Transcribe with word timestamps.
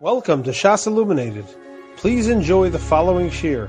Welcome 0.00 0.44
to 0.44 0.50
Shas 0.50 0.86
Illuminated. 0.86 1.44
Please 1.96 2.28
enjoy 2.28 2.70
the 2.70 2.78
following 2.78 3.30
shir. 3.30 3.68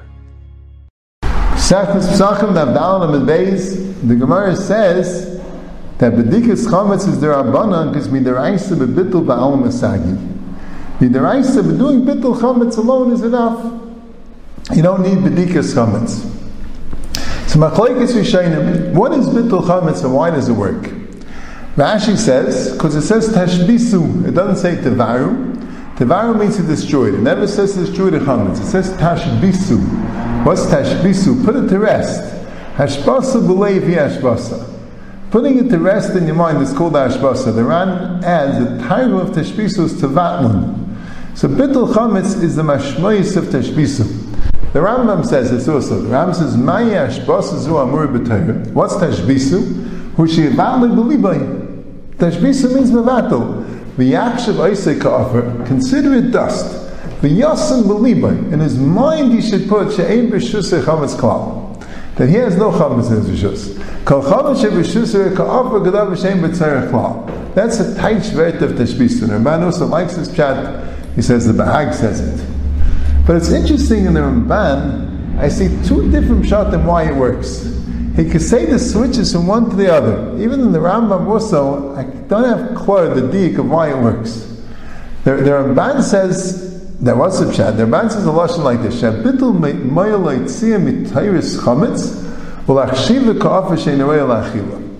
Sefes 1.57 2.05
Pesachim 2.05 2.53
Navdalim 2.53 3.15
and 3.15 3.27
Beis, 3.27 4.07
the 4.07 4.15
Gemara 4.15 4.55
says 4.55 5.41
that 5.97 6.13
Bedikas 6.13 6.67
Chametz 6.67 7.07
is 7.07 7.19
their 7.19 7.31
Rabbanan 7.31 7.91
because 7.91 8.09
midaraisa 8.09 8.77
bebitul 8.77 9.25
ba'al 9.25 9.57
masagi. 9.57 10.15
Midaraisa 10.99 11.63
doing 11.75 12.01
bitul 12.01 12.37
Chametz 12.37 12.77
alone 12.77 13.11
is 13.11 13.23
enough. 13.23 13.81
You 14.75 14.83
don't 14.83 15.01
need 15.01 15.17
Bedikas 15.27 15.73
Chametz. 15.73 16.19
So 17.49 17.57
Machlekes 17.57 18.13
Rishonim, 18.13 18.93
what 18.93 19.13
is 19.13 19.27
bitul 19.29 19.63
Chametz 19.63 20.03
and 20.03 20.13
why 20.13 20.29
does 20.29 20.47
it 20.47 20.53
work? 20.53 20.91
Rashi 21.75 22.15
says, 22.15 22.73
because 22.73 22.93
it 22.93 23.01
says 23.01 23.29
Tashbisu, 23.29 24.27
it 24.27 24.35
doesn't 24.35 24.57
say 24.57 24.75
Tevaru, 24.75 25.48
Tevaru 25.99 26.39
means 26.39 26.55
to 26.55 26.63
destroy 26.63 27.09
it. 27.09 27.15
It 27.15 27.19
never 27.19 27.45
says 27.45 27.73
to 27.73 27.81
destroy 27.81 28.09
the 28.09 28.19
chametz. 28.19 28.61
It 28.61 28.67
says 28.67 28.93
tashbisu. 28.93 30.45
What's 30.45 30.65
tashbisu? 30.67 31.43
Put 31.43 31.57
it 31.57 31.67
to 31.67 31.77
rest. 31.77 32.23
Hashbasa 32.75 33.45
b'leiv 33.45 33.81
hashbasa. 33.81 34.65
Putting 35.29 35.59
it 35.59 35.69
to 35.69 35.77
rest 35.77 36.15
in 36.15 36.25
your 36.25 36.37
mind 36.37 36.61
is 36.61 36.71
called 36.71 36.93
hashbasa. 36.93 37.53
The 37.53 37.65
Ran 37.65 38.23
adds 38.23 38.57
the 38.59 38.87
title 38.87 39.19
of 39.19 39.31
tashbisu 39.31 39.79
is 39.79 40.01
tevatlun. 40.01 40.97
So 41.37 41.49
bittul 41.49 41.91
chametz 41.93 42.41
is 42.41 42.55
the 42.55 42.63
mashmois 42.63 43.35
of 43.35 43.47
tashbisu. 43.47 44.71
The 44.71 44.79
Rambam 44.79 45.25
says 45.25 45.51
this 45.51 45.67
also. 45.67 45.99
The 45.99 46.07
Rambam 46.07 46.33
says, 46.33 46.55
"Mayi 46.55 46.91
hashbasa 46.91 47.59
zu 47.59 47.75
amur 47.75 48.07
b'tayr." 48.07 48.71
What's 48.71 48.95
tashbisu? 48.95 50.13
Who 50.15 50.27
she 50.29 50.43
b'libay. 50.43 51.83
Tashbisu 52.15 52.73
means 52.73 52.91
mevatel. 52.91 53.58
V'yakshav 53.99 54.55
oisei 54.55 54.99
ka'afer, 54.99 55.65
consider 55.65 56.13
it 56.13 56.31
dust. 56.31 56.71
The 57.21 57.27
V'yasim 57.27 57.83
b'libay, 57.83 58.53
in 58.53 58.59
his 58.61 58.77
mind 58.77 59.33
he 59.33 59.41
should 59.41 59.67
put 59.67 59.93
she'ein 59.93 60.31
b'shusei 60.31 60.81
chametz 60.81 61.15
klal. 61.15 61.65
That 62.15 62.29
he 62.29 62.35
has 62.35 62.55
no 62.55 62.71
chametz 62.71 63.09
in 63.11 63.25
his 63.25 63.43
rishus. 63.43 64.05
Kol 64.05 64.21
chametz 64.23 64.61
she'b'shusei 64.61 65.35
ka'afer 65.35 65.79
gadav 65.81 66.15
v'she'ein 66.15 66.39
klal. 66.89 67.53
That's 67.55 67.79
a 67.81 67.93
tight 67.95 68.17
shvert 68.17 68.61
of 68.61 68.71
tashbis. 68.71 69.21
And 69.21 69.47
also 69.63 69.85
likes 69.85 70.15
this 70.15 70.33
chat. 70.33 70.87
He 71.15 71.21
says 71.21 71.45
the 71.45 71.51
Bahag 71.51 71.93
says 71.93 72.21
it. 72.21 72.47
But 73.27 73.35
it's 73.35 73.51
interesting 73.51 74.05
in 74.05 74.13
the 74.13 74.21
Ramban, 74.21 75.37
I 75.39 75.49
see 75.49 75.67
two 75.85 76.09
different 76.09 76.45
shatim 76.45 76.85
why 76.85 77.09
it 77.09 77.15
works. 77.15 77.65
He 78.19 78.29
could 78.29 78.41
say 78.41 78.65
the 78.65 78.77
switches 78.77 79.31
from 79.31 79.47
one 79.47 79.69
to 79.69 79.77
the 79.77 79.89
other. 79.93 80.37
Even 80.43 80.59
in 80.59 80.73
the 80.73 80.79
Rambam 80.79 81.25
also, 81.27 81.95
I 81.95 82.03
don't 82.03 82.43
have 82.43 82.75
clear 82.75 83.13
the 83.15 83.31
deek 83.31 83.57
of 83.57 83.69
why 83.69 83.91
it 83.91 83.97
works. 83.97 84.61
The, 85.23 85.37
the 85.37 85.51
Ramban 85.51 86.03
says, 86.03 86.99
there 86.99 87.15
was 87.15 87.39
a 87.39 87.55
chat, 87.55 87.77
the 87.77 87.83
Ramban 87.83 88.11
says 88.11 88.25
a 88.25 88.31
lesson 88.33 88.65
like 88.65 88.81
this, 88.81 89.01
Shabitul 89.01 89.57
mayalait 89.57 90.49
siyah 90.49 90.83
mitayris 90.83 91.59
chametz, 91.59 92.21
ulachshiva 92.65 93.39
ka'afa 93.39 93.77
she'nerei 93.77 94.27
la'achila. 94.27 94.97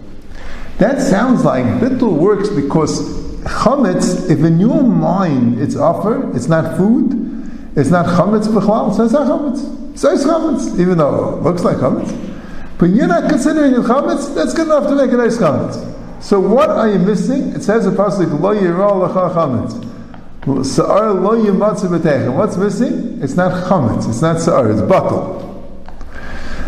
That 0.78 1.02
sounds 1.02 1.44
like 1.44 1.66
bittul 1.82 2.18
works 2.18 2.48
because 2.48 3.02
chametz, 3.44 4.30
if 4.30 4.40
in 4.40 4.62
your 4.62 4.82
mind 4.82 5.60
it's 5.60 5.76
offer, 5.76 6.34
it's 6.34 6.48
not 6.48 6.78
food, 6.78 7.12
it's 7.76 7.90
not 7.90 8.06
chametz 8.06 8.48
b'chlal, 8.48 8.96
so 8.96 9.04
it's 9.04 9.12
not 9.12 9.28
chametz. 9.28 9.98
So 10.00 10.14
it's 10.14 10.24
chametz, 10.24 10.80
even 10.80 11.00
though 11.00 11.36
it 11.38 11.44
looks 11.44 11.66
like 11.66 11.76
chametz. 11.76 12.29
But 12.80 12.92
you're 12.92 13.08
not 13.08 13.30
considering 13.30 13.74
it 13.74 13.82
chametz, 13.82 14.34
that's 14.34 14.54
good 14.54 14.68
enough 14.68 14.88
to 14.88 14.96
make 14.96 15.12
a 15.12 15.18
nice 15.18 15.36
chametz. 15.38 16.24
So 16.24 16.40
what 16.40 16.70
are 16.70 16.90
you 16.90 16.98
missing? 16.98 17.50
It 17.50 17.62
says 17.62 17.86
a 17.86 17.92
pasuk 17.92 18.40
lo 18.40 18.56
yirah 18.56 19.14
lecha 19.14 19.34
chametz. 19.36 20.66
Sa'ar 20.66 21.14
lo 21.14 21.36
yimatzu 21.44 21.90
b'techem. 21.90 22.34
What's 22.36 22.56
missing? 22.56 23.20
It's 23.22 23.36
not 23.36 23.52
chametz. 23.68 24.08
It's 24.08 24.22
not 24.22 24.40
sa'ar. 24.40 24.72
It's 24.72 24.82
bottle. 24.82 25.46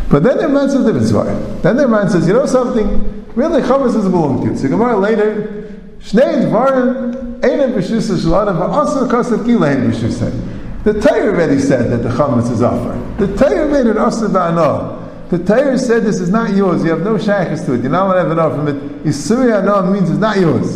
But 0.10 0.24
then 0.24 0.38
the 0.40 0.50
man 0.50 0.70
says 0.70 0.84
different 0.84 1.08
story. 1.08 1.34
Then 1.62 1.78
the 1.78 1.88
man 1.88 2.10
says, 2.10 2.28
you 2.28 2.34
know 2.34 2.46
something? 2.46 3.26
Really, 3.34 3.62
chametz 3.62 3.94
doesn't 3.94 4.12
belong 4.12 4.42
to 4.44 4.52
you. 4.52 4.58
So 4.58 4.68
Gemara 4.68 4.98
later, 4.98 5.72
shnei 6.02 6.44
dvarim 6.44 7.42
einem 7.42 7.72
b'shusa 7.72 8.18
shalana 8.18 8.54
v'asar 8.60 9.08
kasav 9.10 9.46
kilein 9.46 9.90
b'shusa. 9.90 10.84
The 10.84 11.00
Torah 11.00 11.28
already 11.28 11.60
said 11.60 11.90
that 11.92 12.04
the 12.04 12.10
chametz 12.10 12.52
is 12.52 12.62
offer. 12.62 13.00
The 13.18 13.34
Torah 13.38 13.70
made 13.70 13.88
an 13.88 13.98
asar 13.98 14.28
ba'anah. 14.28 15.01
The 15.32 15.40
Torah 15.40 15.80
said 15.80 16.04
this 16.04 16.20
is 16.20 16.30
not 16.30 16.54
yours. 16.54 16.84
You 16.84 16.90
have 16.90 17.04
no 17.04 17.18
shaykhs 17.18 17.62
to 17.62 17.74
it. 17.76 17.82
You're 17.84 17.90
not 17.90 18.12
going 18.12 18.18
to 18.18 18.24
have 18.24 18.32
enough 18.32 18.54
from 18.54 18.68
it. 18.68 19.06
Yisuri 19.06 19.58
Anah 19.58 19.90
means 19.90 20.10
it's 20.10 20.20
not 20.20 20.38
yours. 20.38 20.76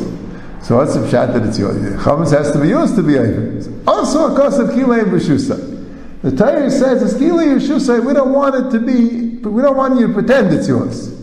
So 0.65 0.77
what's 0.77 0.93
the 0.93 1.01
pshat 1.01 1.33
that 1.33 1.43
it's 1.43 1.59
yours? 1.59 1.75
Chametz 2.01 2.31
has 2.31 2.53
to 2.53 2.61
be 2.61 2.69
yours 2.69 2.95
to 2.95 3.03
be 3.03 3.17
over. 3.17 3.61
Also 3.85 4.33
a 4.33 4.35
cost 4.37 4.61
of 4.61 4.69
kilei 4.69 5.03
b'shusa. 5.03 6.21
The 6.21 6.31
Torah 6.31 6.71
says 6.71 7.03
it's 7.03 7.21
kilei 7.21 7.57
b'shusa. 7.57 8.05
We 8.05 8.13
don't 8.13 8.31
want 8.31 8.55
it 8.55 8.71
to 8.71 8.79
be, 8.79 9.35
we 9.45 9.61
don't 9.61 9.75
want 9.75 9.99
you 9.99 10.07
to 10.07 10.13
pretend 10.13 10.53
it's 10.53 10.69
yours. 10.69 11.13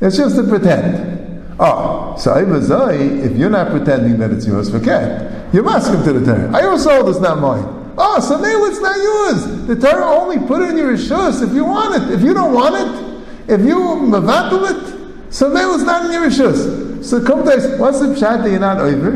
It's 0.00 0.16
just 0.16 0.34
to 0.34 0.42
pretend. 0.42 1.54
Oh, 1.60 2.16
so 2.18 2.34
if 2.36 3.36
you're 3.36 3.48
not 3.48 3.70
pretending 3.70 4.18
that 4.18 4.32
it's 4.32 4.44
yours, 4.44 4.70
forget. 4.70 5.54
You're 5.54 5.68
asking 5.70 6.02
to 6.02 6.14
the 6.14 6.24
Torah. 6.24 6.50
I 6.52 6.66
also 6.66 6.90
hold 6.90 7.08
it's 7.10 7.20
not 7.20 7.38
mine. 7.38 7.81
Oh, 7.98 8.20
so 8.20 8.38
now 8.38 8.64
it's 8.64 8.80
not 8.80 8.96
yours. 8.96 9.66
The 9.66 9.76
Torah 9.76 10.06
only 10.06 10.38
put 10.46 10.62
it 10.62 10.70
in 10.70 10.78
your 10.78 10.92
rishus 10.92 11.46
if 11.46 11.54
you 11.54 11.64
want 11.64 12.02
it. 12.02 12.10
If 12.12 12.22
you 12.22 12.32
don't 12.32 12.54
want 12.54 12.74
it, 12.76 13.52
if 13.52 13.60
you 13.60 13.76
mavatul 13.76 14.70
it, 14.70 15.32
so 15.32 15.52
now 15.52 15.74
it's 15.74 15.84
not 15.84 16.06
in 16.06 16.12
your 16.12 16.28
rishus. 16.28 17.04
So 17.04 17.22
come 17.24 17.44
to 17.44 17.50
us, 17.52 17.78
what's 17.78 18.00
the 18.00 18.06
pshat 18.06 18.44
that 18.44 18.50
you're 18.50 18.60
not 18.60 18.78
over? 18.78 19.10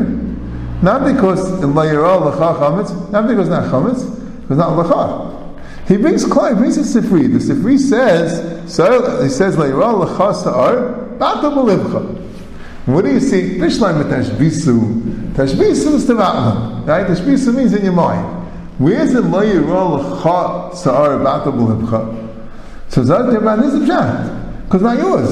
Not 0.83 1.11
because 1.11 1.63
in 1.63 1.73
layirah 1.73 2.31
lacha 2.31 2.59
chametz, 2.59 3.11
not 3.11 3.27
because 3.27 3.49
not 3.49 3.63
chametz, 3.71 4.03
because 4.41 4.57
not 4.57 4.77
lacha. 4.77 5.33
He 5.87 5.97
brings 5.97 6.23
he 6.23 6.29
brings 6.29 6.77
a 6.77 7.01
sifri. 7.01 7.31
The 7.31 7.39
sifri 7.39 7.79
says, 7.79 8.71
so 8.71 9.23
he 9.23 9.29
says 9.29 9.55
layirah 9.55 10.05
lacha 10.05 10.35
sa'ar, 10.35 10.91
bata 11.17 11.47
b'livcha. 11.47 12.23
What 12.85 13.05
do 13.05 13.11
you 13.11 13.19
see? 13.19 13.57
Bishlam 13.57 14.03
tashbisu. 14.03 15.33
Tashbisu 15.33 15.95
is 15.95 16.05
tevatlam, 16.05 16.85
right? 16.85 17.07
Tashbisu 17.07 17.55
means 17.55 17.73
in 17.73 17.83
your 17.83 17.93
mind. 17.93 18.36
Where's 18.77 19.13
the 19.13 19.21
lo 19.21 19.41
yirol 19.41 20.21
cha 20.21 20.71
sa'ar 20.73 21.17
bata 21.19 21.51
b'libcha? 21.51 22.29
So 22.89 23.03
Zad 23.03 23.25
Teman 23.25 23.63
is 23.65 23.73
a 23.73 23.79
pshat, 23.79 24.65
because 24.65 24.81
not 24.81 24.97
yours. 24.97 25.29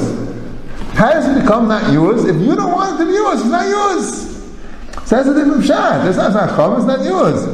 How 0.96 1.12
does 1.14 1.28
it 1.28 1.42
become 1.42 1.68
not 1.68 1.92
yours? 1.94 2.26
If 2.26 2.38
you 2.38 2.56
don't 2.56 2.72
want 2.72 2.96
it 2.96 3.04
to 3.04 3.10
be 3.10 3.14
yours, 3.14 3.42
it's 3.42 3.50
not 3.50 3.68
yours. 3.68 4.36
So 5.08 5.16
that's 5.16 5.28
a 5.30 5.34
different 5.36 5.64
pshat. 5.64 6.04
That's 6.04 6.18
not, 6.18 6.56
chum, 6.56 6.76
it's 6.78 6.86
not 6.86 7.04
yours. 7.04 7.46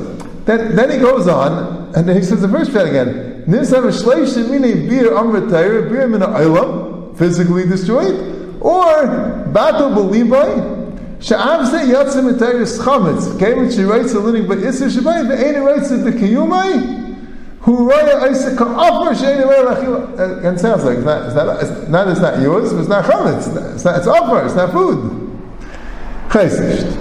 Then, 0.46 0.76
then 0.76 0.92
he 0.92 0.98
goes 0.98 1.28
on, 1.28 1.94
and 1.94 2.08
then 2.08 2.16
he 2.16 2.24
says 2.24 2.42
the 2.42 2.48
first 2.48 2.72
pshat 2.72 2.88
again. 2.88 3.44
Nisam 3.48 3.84
shleishim 3.92 4.50
mini 4.50 4.88
bir 4.88 5.12
amratayr, 5.12 5.90
bir 5.90 6.08
min 6.08 7.16
physically 7.16 7.66
destroyed, 7.66 8.16
or 8.62 9.08
battle 9.52 9.90
b'libai, 9.90 10.81
Sha'av 11.22 11.68
se 11.68 11.86
yatzim 11.92 12.34
etayris 12.34 12.80
chametz. 12.80 13.38
Came 13.38 13.60
and 13.60 13.72
she 13.72 13.84
writes 13.84 14.14
a 14.14 14.20
living, 14.20 14.48
but 14.48 14.58
Shabbai, 14.58 15.28
the 15.28 15.38
Ein 15.38 15.64
writes 15.64 15.92
it 15.92 15.98
the 15.98 16.12
Kiyumai, 16.12 17.16
who 17.60 17.88
raya 17.88 18.28
Isser 18.28 18.58
ka'afar 18.58 19.14
she'ein 19.14 19.44
raya 19.44 19.68
lachila. 19.68 20.20
Uh, 20.20 20.48
and 20.48 20.60
sounds 20.60 20.84
like, 20.84 20.98
it's 20.98 21.06
not, 21.06 21.26
it's 21.28 21.36
not, 21.36 21.62
it's 21.62 21.90
not, 21.90 22.08
it's 22.08 22.22
not 22.22 22.42
yours, 22.42 22.74
it's 22.74 22.88
not 22.88 23.06
chametz, 23.06 23.76
it's 23.76 23.86
not, 23.86 23.98
it's 23.98 24.08
offer, 24.08 24.44
it's 24.46 24.56
not 24.56 24.72
food. 24.72 25.30
Chesed. 26.30 26.98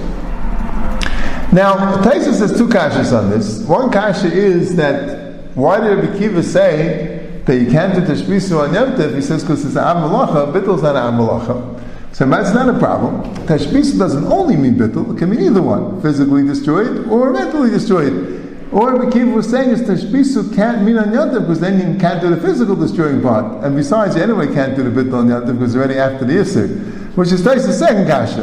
Now, 1.53 2.03
Taisus 2.03 2.41
has 2.41 2.57
two 2.57 2.69
kashas 2.69 3.17
on 3.17 3.31
this. 3.31 3.63
One 3.63 3.91
kasha 3.91 4.31
is 4.31 4.77
that, 4.77 5.57
why 5.57 5.81
did 5.81 5.99
Rabbi 5.99 6.19
Kiva 6.19 6.43
say 6.43 7.41
that 7.47 7.57
you 7.57 7.71
can't 7.71 7.95
do 7.95 8.03
tashbisu 8.03 8.69
on 8.69 8.75
Yom 8.75 8.93
Tov? 8.93 9.15
He 9.15 9.23
says, 9.23 9.43
because 9.43 9.65
it's 9.65 9.77
an 9.77 9.85
am 9.85 9.97
malacha, 9.97 10.53
bittel's 10.53 10.83
not 10.83 10.95
an 10.95 11.15
am 11.15 11.19
malacha. 11.19 11.80
So 12.21 12.27
that's 12.29 12.53
not 12.53 12.69
a 12.69 12.79
problem. 12.79 13.35
Tashbisa 13.47 13.99
doesn't 13.99 14.27
only 14.27 14.55
mean 14.55 14.75
bittul, 14.75 15.17
it 15.17 15.19
can 15.19 15.31
mean 15.31 15.41
either 15.41 15.63
one, 15.63 16.03
physically 16.03 16.45
destroyed 16.45 17.09
or 17.09 17.33
mentally 17.33 17.71
destroyed. 17.71 18.69
Or 18.71 18.95
what 18.95 19.11
Kiva 19.11 19.31
was 19.31 19.49
saying 19.49 19.71
is 19.71 19.81
Tashbisu 19.81 20.55
can't 20.55 20.83
mean 20.83 20.99
on 20.99 21.13
Yontif 21.13 21.41
because 21.41 21.61
then 21.61 21.79
you 21.79 21.99
can't 21.99 22.21
do 22.21 22.29
the 22.29 22.39
physical 22.39 22.77
destroying 22.77 23.23
part. 23.23 23.65
And 23.65 23.75
besides, 23.75 24.17
you 24.17 24.23
anyway 24.23 24.53
can't 24.53 24.77
do 24.77 24.83
the 24.83 24.91
bittul 24.91 25.15
on 25.15 25.29
Yontif 25.29 25.59
because 25.59 25.75
already 25.75 25.95
after 25.95 26.27
the 26.27 26.35
Yisr. 26.35 27.17
Which 27.17 27.33
is 27.33 27.43
the 27.43 27.73
second 27.73 28.07
kasha. 28.07 28.43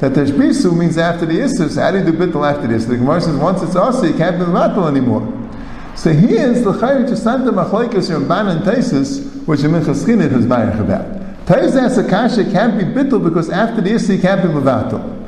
That 0.00 0.14
Tashbisu 0.14 0.76
means 0.76 0.98
after 0.98 1.24
the 1.24 1.34
Yisr, 1.34 1.70
so 1.70 1.80
how 1.80 1.92
do 1.92 1.98
you 1.98 2.04
do 2.04 2.12
bittul 2.14 2.44
after 2.44 2.66
the 2.66 2.74
Yisr? 2.74 2.88
The 2.88 2.96
Gemara 2.96 3.20
says 3.20 3.36
once 3.36 3.62
it's 3.62 3.76
also 3.76 4.02
you 4.02 4.14
can't 4.14 4.36
do 4.36 4.46
the 4.46 4.86
anymore. 4.88 5.22
So 5.94 6.12
here's 6.12 6.64
the 6.64 6.72
Chayr 6.72 7.06
to 7.06 7.16
Santa 7.16 7.52
Machlaikis 7.52 8.10
Ramban 8.10 8.56
and 8.56 8.64
Taisis, 8.64 9.46
which 9.46 9.60
in 9.60 9.70
Minchas 9.70 10.04
Chinuch 10.04 10.32
has 10.32 10.44
Bayach 10.44 10.80
about. 10.80 11.11
Taiz 11.46 11.74
asks 11.74 12.08
kasha 12.08 12.44
can't 12.50 12.78
be 12.78 12.84
bittul 12.84 13.22
because 13.22 13.50
after 13.50 13.80
the 13.80 13.94
issue 13.94 14.20
can't 14.20 14.42
be 14.42 14.48
mevatel. 14.48 15.22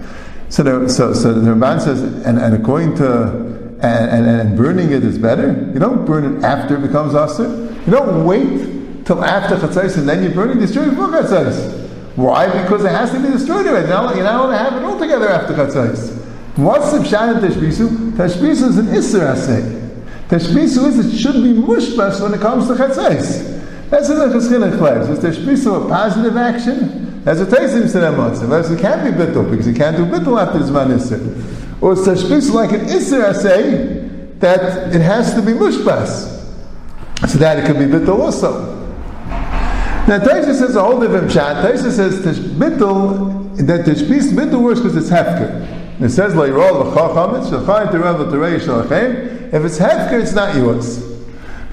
So 0.49 0.63
the, 0.63 0.89
so, 0.89 1.13
so 1.13 1.35
the 1.35 1.51
Ramban 1.51 1.81
says, 1.81 2.03
and, 2.03 2.39
and 2.39 2.55
according 2.55 2.97
to, 2.97 3.55
and, 3.83 4.11
and, 4.11 4.27
and, 4.27 4.57
burning 4.57 4.93
it 4.93 5.03
is 5.05 5.19
better. 5.19 5.71
You 5.73 5.81
don't 5.81 6.05
burn 6.07 6.37
it 6.37 6.45
after 6.45 6.77
it 6.77 6.83
becomes 6.83 7.15
aser. 7.15 7.73
You 7.87 7.93
don't 7.93 8.25
wait 8.25 9.05
till 9.05 9.25
after 9.25 9.57
chatzais 9.57 9.99
and 9.99 10.09
then 10.09 10.23
you 10.23 10.31
burn 10.31 10.51
it, 10.51 10.61
destroy 10.61 10.85
it 10.85 10.91
before 10.91 11.09
chatzais. 11.09 11.83
Why? 12.17 12.47
Because 12.63 12.85
it 12.85 12.91
has 12.91 13.11
to 13.11 13.21
be 13.21 13.29
destroyed 13.29 13.67
already. 13.67 13.89
Now 13.89 14.15
you're 14.15 14.23
not 14.23 14.47
allowed 14.47 14.53
to 14.53 14.59
have 14.59 14.73
it 14.75 14.85
all 14.85 14.99
together 14.99 15.29
after 15.29 15.55
chatzais. 15.55 16.17
What's 16.57 16.93
the 16.93 16.99
pshat 16.99 17.43
in 17.43 17.51
tashbisu? 17.51 18.13
Tashbisu 18.13 18.69
is 18.69 18.79
an 18.79 18.87
isser 18.87 19.35
asay. 19.35 19.81
Tashbisu 20.29 20.87
is 20.87 21.13
it 21.13 21.19
should 21.19 21.43
be 21.43 21.53
mushbas 21.53 22.23
when 22.23 22.33
it 22.33 22.41
comes 22.41 22.69
to 22.69 22.75
chatzais. 22.75 23.64
That's 23.95 24.09
in 24.11 24.19
the 24.19 24.27
Cheschinach 24.27 24.77
place. 24.77 25.09
Is 25.09 25.21
tashbisu 25.21 25.87
a 25.87 25.89
positive 25.89 26.37
action? 26.37 27.23
As 27.27 27.41
a 27.41 27.47
taisim 27.47 27.85
sinem 27.85 28.17
motzim. 28.17 28.51
As 28.51 28.69
it 28.69 28.81
can't 28.81 29.05
be 29.05 29.11
bittul 29.13 29.49
because 29.49 29.69
you 29.69 29.73
can't 29.73 29.97
do 29.97 30.05
bittul 30.05 30.37
after 30.45 30.59
the 30.59 30.65
zman 30.65 30.89
isser. 30.89 31.81
Or 31.81 31.93
is 31.93 32.01
tashbisu 32.01 32.55
like 32.55 32.73
an 32.73 32.87
isser 32.87 33.23
asay 33.23 34.41
that 34.41 34.93
it 34.93 35.01
has 35.01 35.35
to 35.35 35.43
be 35.43 35.53
mushbas. 35.53 36.33
So 37.29 37.39
that 37.39 37.61
it 37.61 37.67
could 37.67 37.79
be 37.79 37.85
bittul 37.85 38.19
also. 38.19 38.75
Now 40.09 40.19
Taisha 40.19 40.57
says 40.57 40.75
a 40.75 40.83
whole 40.83 40.99
different 40.99 41.31
chat. 41.31 41.65
Taisha 41.65 41.93
says 41.93 42.19
bittul 42.21 43.65
that 43.65 43.87
tashbis 43.87 44.33
bittul 44.33 44.61
works 44.61 44.81
because 44.81 44.97
it's 44.97 45.09
hefker. 45.09 46.03
It 46.03 46.11
says. 46.11 46.35
If 49.55 49.65
it's 49.65 49.79
hefker, 49.79 50.21
it's 50.21 50.33
not 50.33 50.57
yours. 50.57 51.14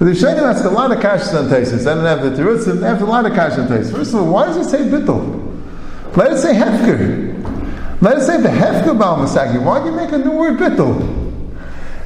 But 0.02 0.08
the 0.08 0.14
Shainim 0.14 0.42
asked 0.42 0.66
a 0.66 0.70
lot 0.72 0.92
of 0.92 0.98
kashas 0.98 1.40
on 1.40 1.48
Taisus. 1.48 1.86
I 1.86 1.94
don't 1.94 2.06
have 2.06 2.24
the 2.24 2.32
terutzim. 2.32 2.80
They 2.80 2.88
have 2.88 3.04
a 3.04 3.06
lot 3.06 3.24
of 3.24 3.34
kashas 3.34 3.60
on 3.60 3.68
Taisus. 3.68 3.92
First 3.92 4.16
of 4.16 4.22
all, 4.22 4.34
why 4.34 4.48
does 4.48 4.58
it 4.58 4.68
say 4.68 4.80
bittul? 4.80 6.18
Let 6.18 6.32
it 6.32 6.40
say 6.40 6.56
hefker. 6.56 8.02
Let 8.02 8.18
it 8.18 8.22
say 8.22 8.42
the 8.42 8.50
hefker 8.50 8.98
bal 8.98 9.18
masagi. 9.18 9.64
Why 9.64 9.80
do 9.80 9.92
you 9.92 9.96
make 9.96 10.12
a 10.12 10.18
new 10.18 10.32
word 10.32 10.58
bittul? 10.58 11.54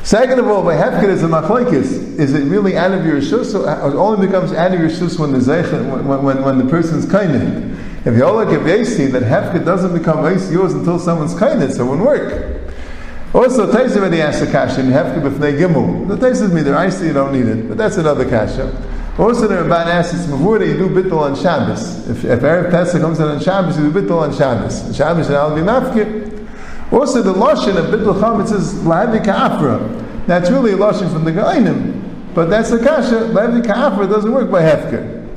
Second 0.03 0.39
of 0.39 0.47
all, 0.50 0.62
by 0.62 0.75
hefker 0.75 1.07
is 1.07 1.24
a 1.24 1.27
machlekes. 1.27 2.19
Is 2.19 2.33
it 2.33 2.44
really 2.50 2.75
out 2.75 2.92
of 2.92 3.06
your 3.06 3.21
shus, 3.21 3.56
or 3.56 3.63
it 3.63 3.95
only 3.95 4.27
becomes 4.27 4.51
out 4.51 4.74
of 4.74 4.80
your 4.81 4.89
shus 4.89 5.18
when 5.18 5.31
the 5.31 5.39
zeichen, 5.39 6.06
when, 6.06 6.21
when, 6.21 6.44
when 6.44 6.57
the 6.57 6.65
person's 6.65 7.06
kainim? 7.06 7.80
If 8.06 8.18
you 8.18 8.25
all 8.25 8.36
look 8.36 8.50
at 8.50 8.68
Yasi, 8.68 9.06
that 9.06 9.24
hefker 9.24 9.63
doesn't 9.63 9.97
become 9.97 10.21
yours 10.51 10.74
until 10.74 11.00
someone's 11.00 11.33
kainim, 11.33 11.71
so 11.71 11.86
it 11.86 11.89
wouldn't 11.92 12.06
work. 12.06 12.55
Also, 13.35 13.69
Taisa 13.69 13.97
already 13.97 14.21
asked 14.21 14.39
the 14.39 14.49
kasha 14.49 14.79
in 14.79 14.85
hefker 14.85 15.21
b'fnei 15.21 15.59
gimel. 15.59 16.07
The 16.07 16.15
Taisa 16.15 16.43
is 16.43 16.53
me 16.53 16.61
there. 16.61 16.77
Icy, 16.77 17.07
you 17.07 17.13
don't 17.13 17.33
need 17.33 17.45
it, 17.45 17.67
but 17.67 17.77
that's 17.77 17.97
another 17.97 18.23
kasha. 18.23 18.71
Also, 19.19 19.45
the 19.45 19.55
Ramban 19.55 19.87
asks, 19.87 20.13
it's 20.13 20.25
mavur 20.27 20.65
you 20.65 20.77
do 20.77 20.87
bittul 20.87 21.19
on 21.19 21.35
Shabbos. 21.35 22.07
If, 22.09 22.23
if 22.23 22.39
Erev 22.39 22.71
Pesach 22.71 23.01
comes 23.01 23.19
in 23.19 23.27
on 23.27 23.41
Shabbos, 23.41 23.77
you 23.77 23.91
do 23.91 24.01
bittul 24.01 24.21
on 24.21 24.33
Shabbos. 24.33 24.95
Shabbos 24.95 25.27
and 25.27 25.35
I'll 25.35 25.53
be 25.53 25.59
mafkir. 25.59 26.47
Also, 26.93 27.21
the 27.21 27.33
lashon 27.33 27.75
of 27.75 27.87
bittul 27.87 28.17
chametz 28.21 28.53
is 28.53 28.73
lahavi 28.75 29.25
ka'afra. 29.25 30.27
That's 30.27 30.49
really 30.49 30.71
a 30.71 30.77
lashon 30.77 31.11
from 31.11 31.25
the 31.25 31.33
Gainim, 31.33 32.33
but 32.33 32.49
that's 32.49 32.71
the 32.71 32.79
kasha. 32.79 33.33
Lahavi 33.33 33.65
ka'afra 33.65 34.09
doesn't 34.09 34.31
work 34.31 34.49
by 34.49 34.61
hefker. 34.61 35.27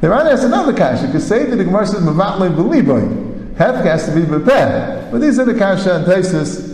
The 0.00 0.08
Ran 0.08 0.26
asks 0.28 0.46
another 0.46 0.72
kasha. 0.72 1.08
Because 1.08 1.28
say 1.28 1.44
that 1.44 1.56
the 1.56 1.64
Gemara 1.64 1.86
says 1.86 2.00
mavatle 2.00 2.56
beliboy. 2.56 3.54
Hefker 3.56 3.84
has 3.84 4.06
to 4.06 4.14
be 4.14 4.22
bepeh. 4.22 5.10
But 5.10 5.20
these 5.20 5.38
are 5.38 5.44
the 5.44 5.52
kasha 5.52 5.96
and 5.96 6.06
taisis 6.06 6.73